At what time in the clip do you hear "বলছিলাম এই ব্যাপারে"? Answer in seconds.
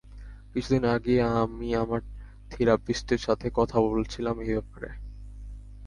3.87-4.89